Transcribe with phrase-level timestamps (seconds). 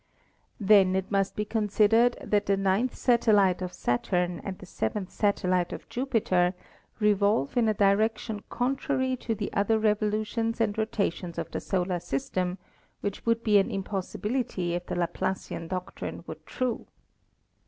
[0.59, 5.71] Then it must be considered that the ninth satellite of Saturn and the seventh satellite
[5.71, 6.55] of Jupiter
[6.99, 12.57] revolve in a direction contrary to the other revolutions and rotations of the solar system,
[13.01, 16.87] which would be an impossibility if the Laplacian doctrine were true.